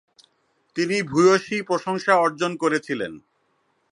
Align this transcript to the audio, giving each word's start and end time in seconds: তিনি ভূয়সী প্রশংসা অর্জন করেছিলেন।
তিনি 0.75 0.97
ভূয়সী 1.01 1.57
প্রশংসা 1.61 2.13
অর্জন 2.15 2.51
করেছিলেন। 2.57 3.13